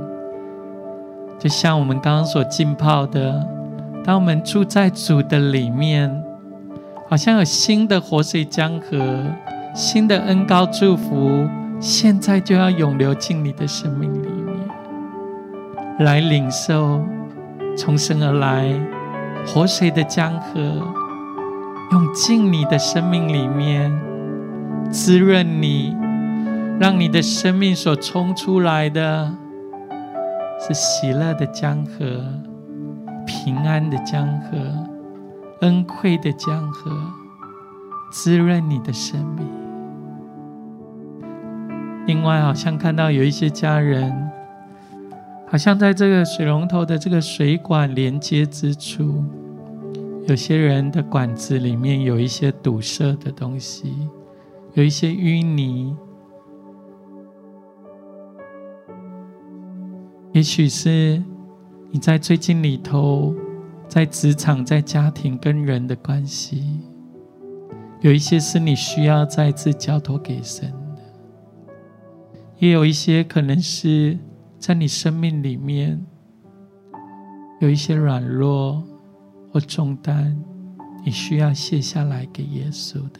[1.39, 3.45] 就像我们刚刚所浸泡的，
[4.03, 6.23] 当我们住在主的里面，
[7.09, 9.23] 好像有新的活水江河、
[9.73, 11.47] 新的恩膏祝福，
[11.79, 14.55] 现在就要涌流进你的生命里面，
[15.99, 17.03] 来领受
[17.75, 18.79] 从生而来。
[19.47, 20.59] 活水的江河
[21.91, 23.91] 涌进你的生命里面，
[24.91, 25.95] 滋润你，
[26.79, 29.33] 让你的生命所冲出来的
[30.59, 32.23] 是喜乐的江河、
[33.25, 34.57] 平安的江河、
[35.61, 36.91] 恩惠的江河，
[38.11, 39.47] 滋润你的生命。
[42.07, 44.31] 另外，好像看到有一些家人。
[45.47, 49.23] 好像在这个水龙头的这个水管连接之处，
[50.27, 53.93] 有些人的管子里面有一些堵塞的东西，
[54.73, 55.95] 有一些淤泥。
[60.33, 61.23] 也许是
[61.91, 63.33] 你在最近里头，
[63.87, 66.81] 在职场、在家庭跟人的关系，
[68.01, 71.01] 有一些是你需要再次交托给神的，
[72.57, 74.17] 也有一些可能是。
[74.59, 76.03] 在你生命里面
[77.59, 78.83] 有一些软弱
[79.51, 80.35] 或重担，
[81.03, 83.19] 你需要卸下来给耶稣的。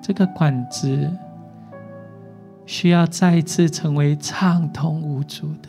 [0.00, 1.10] 这个管子
[2.66, 5.68] 需要再一次成为畅通无阻的，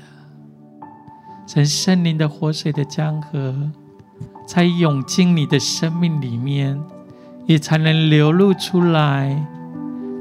[1.46, 3.54] 神圣灵的活水的江河，
[4.48, 6.82] 才涌进你的生命里面，
[7.46, 9.46] 也才能流露出来，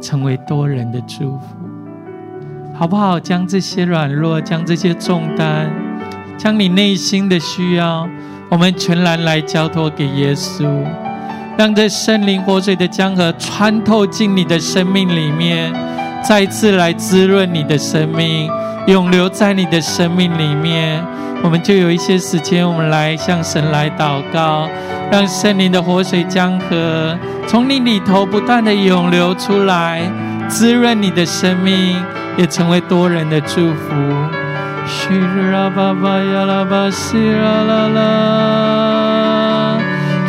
[0.03, 1.57] 成为多人的祝福。
[2.75, 3.21] 好不好？
[3.21, 5.71] 将这些软弱，将这些重担，
[6.37, 8.09] 将你内心的需要，
[8.49, 10.67] 我们全然来交托给耶稣，
[11.57, 15.73] 让这圣灵活水的江河穿透进你的生命里面，
[16.25, 18.51] 再次来滋润你的生命，
[18.87, 21.05] 永留在你的生命里面。
[21.45, 24.69] 我们就有一些时间，我们来向神来祷告，
[25.11, 27.17] 让圣灵的活水江河
[27.47, 30.03] 从你里头不断的涌流出来，
[30.49, 31.97] 滋润你的生命，
[32.37, 33.93] 也成为多人的祝福。
[34.87, 35.09] 西
[35.53, 38.01] 拉巴巴呀拉巴西拉拉拉，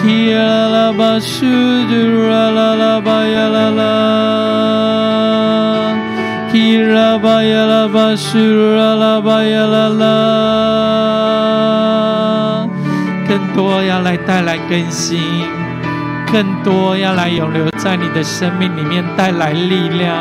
[0.02, 1.46] 基拉拉巴苏
[1.88, 1.94] 杜
[2.30, 3.84] 拉拉拉巴呀拉拉。
[6.56, 10.06] 伊拉巴呀拉巴苏拉拉巴呀拉拉，
[13.28, 15.20] 更多要来带来更新，
[16.32, 20.16] 更多要来永留在你的生命里面带来力量，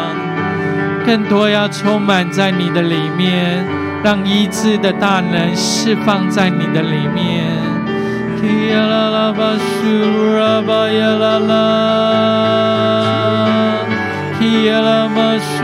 [1.06, 3.64] 更多要充满在你的里面，
[4.02, 7.44] 让医治的大能释放在你的里面。
[8.42, 11.52] 伊拉拉巴苏拉巴呀拉拉。
[14.40, 15.62] 伊拉玛苏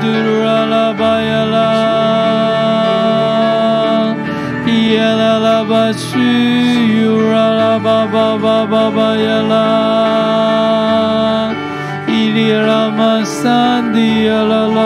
[0.00, 0.06] 杜
[0.42, 1.54] 拉拉巴呀拉，
[4.66, 9.54] 伊拉拉巴苏尤拉拉巴巴巴巴巴呀拉，
[12.46, 14.82] 伊里拉玛桑迪呀拉拉，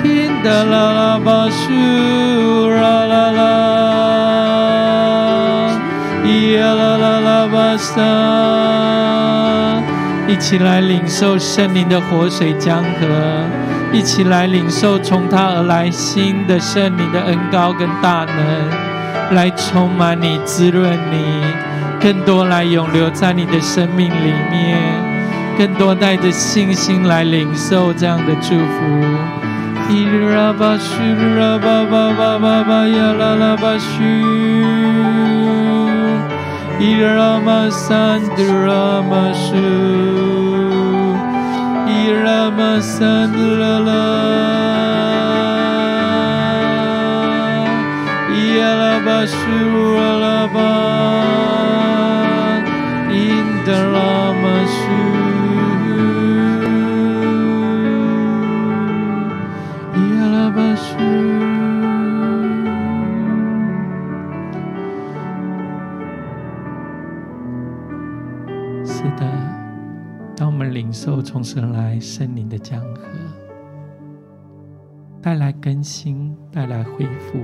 [0.00, 3.42] 金达拉拉巴苏拉拉拉，
[6.24, 9.82] 伊拉拉拉巴桑。
[10.28, 12.88] 一起来领受圣灵的活水江河，
[13.92, 18.70] 一起来领受从他而来新的圣灵的恩膏跟大能，
[19.34, 21.42] 来充满你、滋润你，
[22.04, 24.76] 更多来永留在你的生命里面，
[25.56, 28.84] 更多带着信心来领受这样的祝福。
[29.88, 31.00] 伊拉巴苏
[31.38, 34.02] 拉巴巴巴巴巴呀啦啦巴苏。
[36.78, 39.56] 伊拉玛桑德拉玛苏，
[41.88, 43.92] 伊拉玛桑德拉拉，
[48.34, 49.38] 伊拉巴苏
[49.96, 50.60] 拉拉巴，
[70.94, 73.02] 受从神来圣灵的江河，
[75.20, 77.38] 带来更新，带来恢复。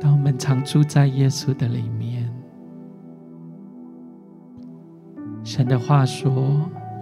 [0.00, 2.32] 当我们常住在耶稣的里面，
[5.44, 6.32] 神的话说，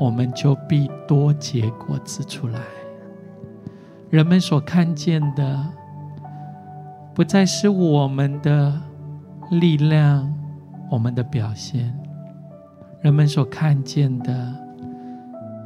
[0.00, 2.60] 我们就必多结果子出来。
[4.10, 5.64] 人们所看见的，
[7.14, 8.82] 不再是我们的
[9.52, 10.34] 力量，
[10.90, 11.96] 我们的表现。
[13.02, 14.54] 人们所看见的，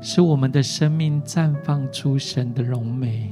[0.01, 3.31] 是我们的生命绽放出神的荣美，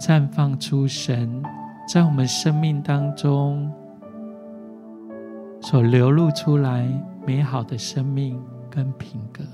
[0.00, 1.42] 绽放出神
[1.86, 3.70] 在我们生命当中
[5.60, 6.88] 所流露出来
[7.26, 9.44] 美好的生命跟品格。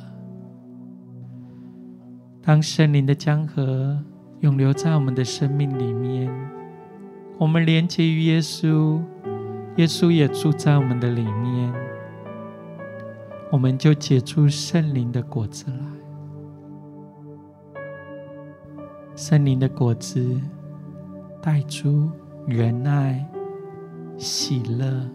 [2.41, 3.99] 当圣灵的江河
[4.39, 6.33] 永流在我们的生命里面，
[7.39, 9.01] 我们连接于耶稣，
[9.79, 11.86] 耶稣也住在我们的里面。
[13.49, 16.07] 我们就结出圣灵的果子来。
[19.15, 20.41] 圣灵的果子
[21.41, 22.11] 带出
[22.45, 23.25] 仁爱、
[24.19, 25.09] 喜乐。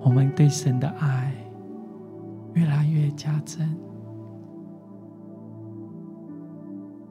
[0.00, 1.32] 我们对神的爱
[2.54, 3.64] 越来越加增。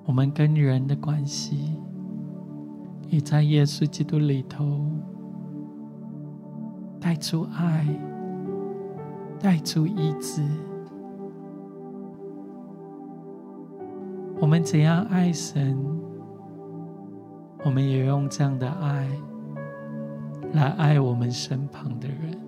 [0.03, 1.79] 我们跟人的关系
[3.07, 5.12] 也在耶稣基督里头。
[7.03, 7.85] 带出爱，
[9.37, 10.41] 带出医治。
[14.39, 15.77] 我们怎样爱神，
[17.65, 19.09] 我们也用这样的爱
[20.53, 22.39] 来爱我们身旁的人。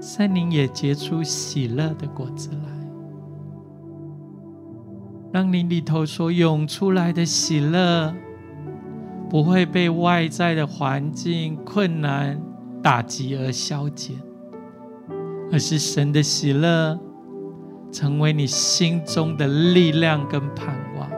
[0.00, 2.88] 圣灵也结出喜乐的果子来，
[5.32, 8.12] 让你里头所涌出来的喜乐。
[9.28, 12.40] 不会被外在的环境困难
[12.82, 14.16] 打击而消减，
[15.50, 16.98] 而是神的喜乐
[17.90, 21.10] 成为你心中的力量跟盼望，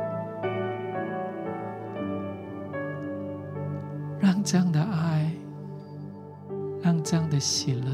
[4.19, 5.31] 让这样的爱，
[6.83, 7.91] 让这样的喜乐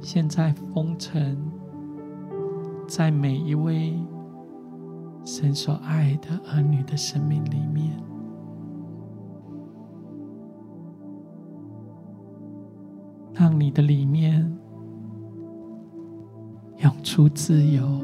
[0.00, 1.36] 现在封存
[2.86, 3.94] 在每一位
[5.24, 7.90] 神所爱的儿女的生命里面，
[13.32, 14.54] 让你的里面
[16.78, 18.02] 涌出自由，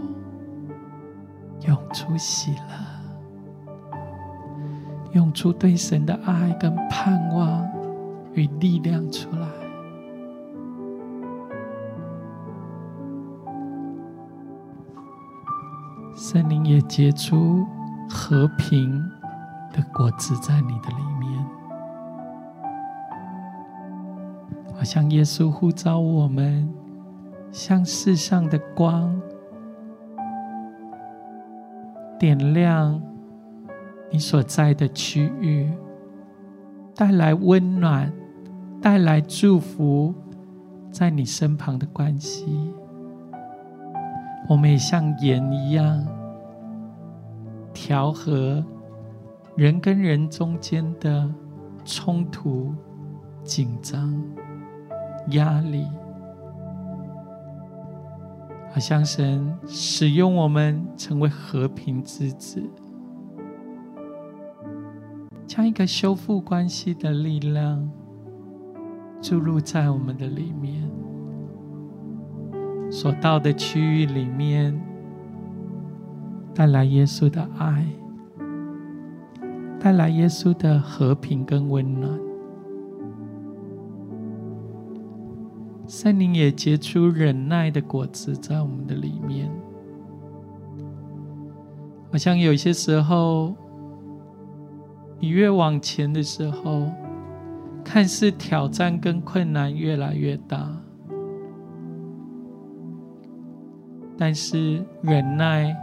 [1.67, 3.93] 涌出喜乐，
[5.13, 7.69] 涌出对神的爱跟盼望
[8.33, 9.47] 与力量出来。
[16.33, 17.67] 圣灵也结出
[18.09, 19.03] 和平
[19.73, 21.45] 的果子在你的里面，
[24.73, 26.73] 好像耶稣呼召我们，
[27.51, 29.21] 像世上的光，
[32.17, 33.03] 点亮
[34.13, 35.69] 你所在的区域，
[36.95, 38.13] 带来温暖，
[38.81, 40.15] 带来祝福，
[40.93, 42.73] 在你身旁的关系。
[44.49, 46.07] 我们也像盐一样，
[47.73, 48.65] 调和
[49.57, 51.33] 人跟人中间的
[51.85, 52.75] 冲突、
[53.43, 54.23] 紧张、
[55.29, 55.87] 压力，
[58.73, 62.63] 好像神使用我们成为和平之子，
[65.47, 67.91] 将一个修复关系的力量
[69.21, 70.91] 注入在我们的里面。
[72.91, 74.81] 所到的区域里面，
[76.55, 77.87] 带来耶稣的爱，
[79.79, 82.19] 带来耶稣的和平跟温暖。
[85.87, 89.51] 圣灵也结出忍耐的果子在我们的里面。
[92.13, 93.55] 好像有些时候，
[95.19, 96.89] 你越往前的时候，
[97.85, 100.71] 看似挑战跟困难越来越大。
[104.17, 105.75] 但是忍耐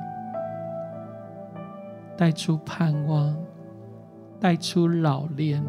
[2.17, 3.37] 带出盼望，
[4.39, 5.63] 带出老练。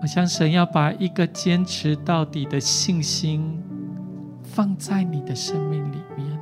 [0.00, 3.62] 我想神要把一个坚持到底的信心
[4.42, 6.38] 放在你的生命里面，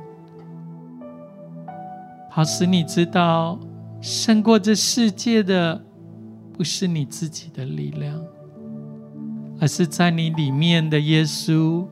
[2.29, 3.59] 好使你知道，
[3.99, 5.81] 胜过这世界的
[6.53, 8.21] 不是你自己的力量，
[9.59, 11.85] 而是在你里面的耶稣。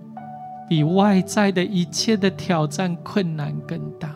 [0.69, 4.09] 比外在的一切的挑战困难更大。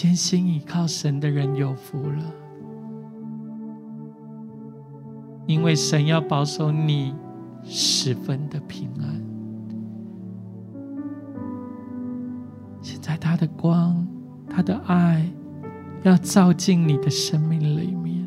[0.00, 2.24] 艰辛依靠神的人有福了，
[5.44, 7.14] 因为神要保守你
[7.64, 9.22] 十分的平安。
[12.80, 14.08] 现在他的光，
[14.48, 15.30] 他的爱，
[16.02, 18.26] 要照进你的生命里面。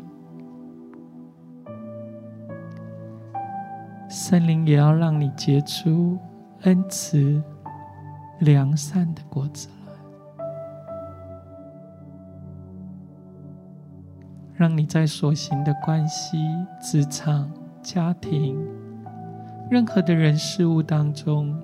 [4.08, 6.16] 圣灵也要让你结出
[6.60, 7.42] 恩慈、
[8.38, 9.66] 良善的果子
[14.56, 16.38] 让你在所行的关系、
[16.80, 17.50] 职场、
[17.82, 18.56] 家庭、
[19.70, 21.54] 任何的人事物当中，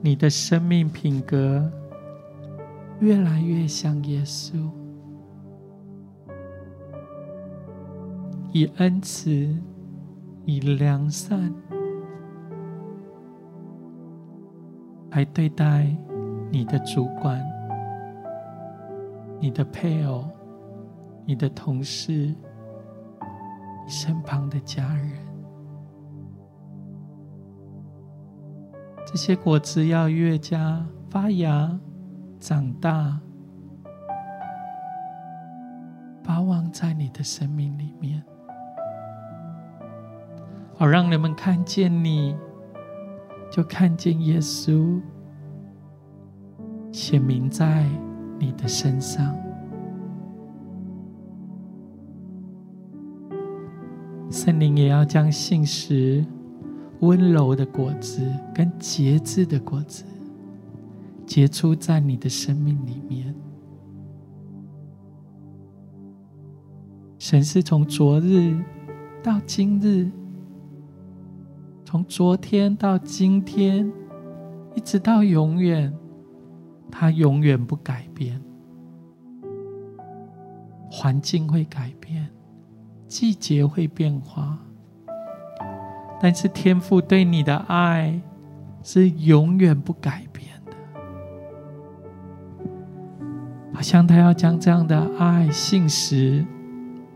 [0.00, 1.70] 你的生命品格
[3.00, 4.56] 越来越像耶稣，
[8.52, 9.56] 以恩慈。
[10.46, 11.54] 以良善
[15.10, 15.86] 来对待
[16.50, 17.40] 你的主管、
[19.38, 20.24] 你的配偶、
[21.24, 22.36] 你的同事、你
[23.88, 25.12] 身旁的家人，
[29.06, 31.78] 这些果子要越加发芽、
[32.38, 33.20] 长大，
[36.22, 38.22] 发旺在你的生命里面。
[40.76, 42.36] 好，让人们看见你，
[43.50, 45.00] 就看见耶稣
[46.90, 47.86] 显明在
[48.38, 49.36] 你的身上。
[54.42, 56.24] 圣灵也要将信实、
[57.00, 60.02] 温柔的果子跟节制的果子
[61.26, 63.34] 结出在你的生命里面。
[67.18, 68.56] 神是从昨日
[69.22, 70.10] 到今日。
[71.84, 73.92] 从昨天到今天，
[74.74, 75.92] 一直到永远，
[76.90, 78.40] 他永远不改变。
[80.90, 82.19] 环境会改变，
[83.10, 84.56] 季节会变化，
[86.22, 88.20] 但是天父对你的爱
[88.84, 90.72] 是永远不改变的。
[93.74, 96.46] 好像他要将这样的爱、信实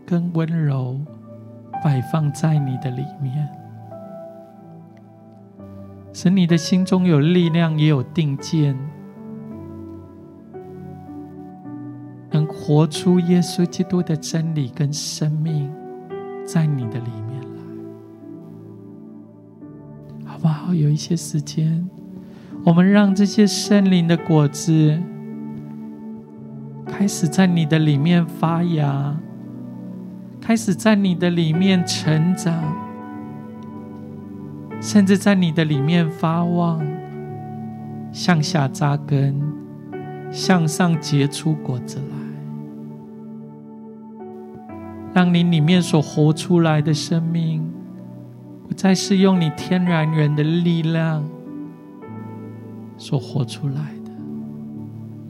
[0.05, 0.99] 跟温柔
[1.81, 3.47] 摆放在你的里面，
[6.11, 8.77] 使你的心中有力量，也有定见，
[12.31, 15.73] 能活出耶稣基督的真理跟生命，
[16.45, 17.41] 在你的里面
[20.23, 20.73] 来，好不好？
[20.73, 21.89] 有一些时间，
[22.63, 24.99] 我们让这些圣灵的果子
[26.85, 29.15] 开始在你的里面发芽。
[30.41, 32.53] 开始在你的里面成长，
[34.79, 36.85] 甚至在你的里面发旺，
[38.11, 39.41] 向下扎根，
[40.31, 42.24] 向上结出果子来，
[45.15, 47.65] 让你里面所活出来的生命，
[48.67, 51.25] 不再是用你天然人的力量
[52.97, 54.11] 所活出来的，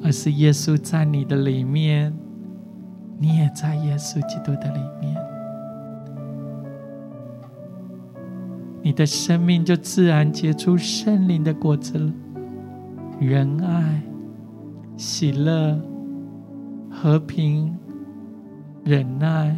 [0.03, 2.11] 而是耶稣在你的里面。
[3.19, 5.15] 你也在耶稣基督的里面，
[8.81, 12.11] 你的生命就自然结出圣灵的果子了：
[13.19, 14.01] 仁爱、
[14.97, 15.79] 喜乐、
[16.89, 17.73] 和平、
[18.83, 19.55] 忍耐、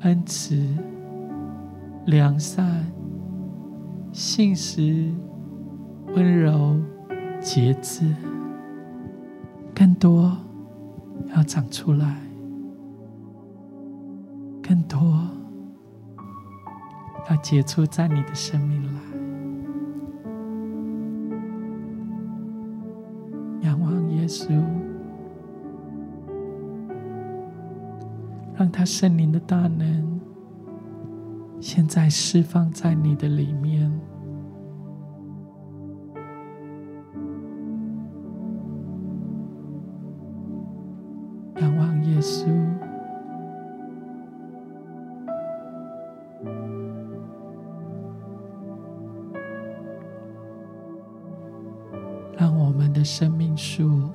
[0.00, 0.56] 恩慈、
[2.06, 2.86] 良善、
[4.12, 5.12] 信实、
[6.14, 6.80] 温柔、
[7.40, 8.04] 节制，
[9.74, 10.36] 更多。
[11.36, 12.16] 要长出来，
[14.62, 14.98] 更多
[17.28, 19.00] 要结出在你的生命来。
[23.68, 24.48] 仰望耶稣，
[28.60, 30.20] 让他圣灵的大能
[31.58, 33.90] 现在释放在你的里面。
[41.56, 42.50] 仰望耶稣，
[52.36, 54.10] 让我们的生命树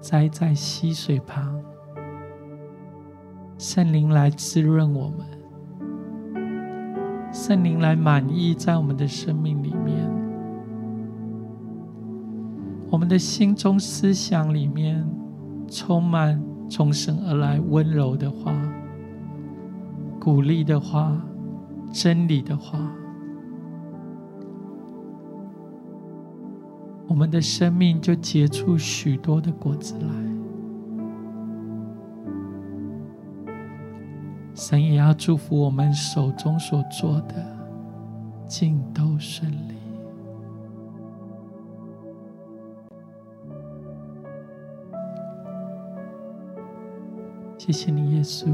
[0.00, 1.55] 栽在溪水旁，
[3.76, 5.26] 圣灵来滋润我们，
[7.30, 10.10] 圣灵来满溢在我们的生命里面，
[12.88, 15.06] 我们的心中思想里面。
[15.68, 18.56] 充满从神而来温柔的话、
[20.18, 21.20] 鼓励的话、
[21.92, 22.78] 真理的话，
[27.08, 30.25] 我们的生命就结出许多的果子来。
[34.56, 37.34] 神也要祝福我们手中所做的，
[38.48, 39.76] 尽都顺利。
[47.58, 48.46] 谢谢你，耶稣。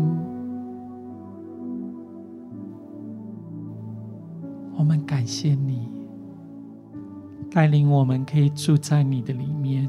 [4.77, 5.89] 我们感谢你
[7.49, 9.89] 带领我们，可以住在你的里面。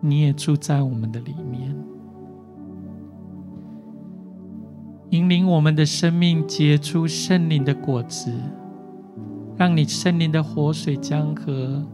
[0.00, 1.72] 你也住在我们的里面，
[5.12, 8.32] 引领我们的生命结出圣灵的果子，
[9.58, 11.86] 让你圣灵的活水江河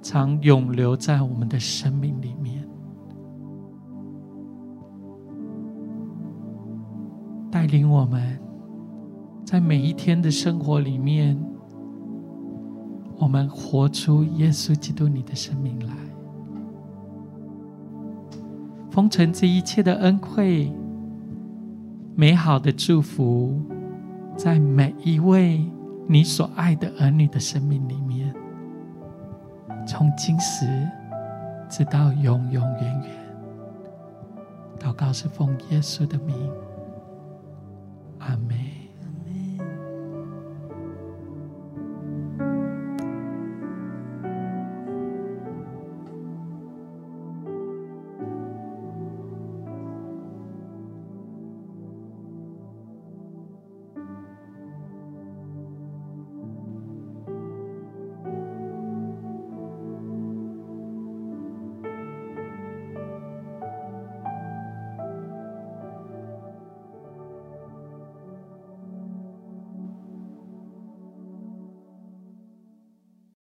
[0.00, 2.64] 常永留在我们的生命里面。
[7.50, 8.38] 带领我们，
[9.44, 11.36] 在每一天的生活里面，
[13.18, 15.92] 我们活出耶稣基督你的生命来，
[18.88, 20.72] 封存这一切的恩惠、
[22.18, 23.60] 美好的祝福，
[24.38, 25.62] 在每一位
[26.08, 28.34] 你所爱的儿女的生命里面，
[29.86, 30.66] 从今时
[31.68, 33.10] 直到永永远远。
[34.78, 36.34] 祷告是奉耶稣的名。